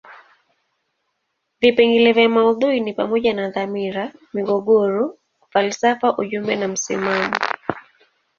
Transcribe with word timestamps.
Vipengele 1.59 2.13
vya 2.13 2.29
maudhui 2.29 2.79
ni 2.79 2.93
pamoja 2.93 3.33
na 3.33 3.49
dhamira, 3.49 4.13
migogoro, 4.33 5.17
falsafa 5.51 6.17
ujumbe 6.17 6.55
na 6.55 6.67
msimamo. 6.67 7.35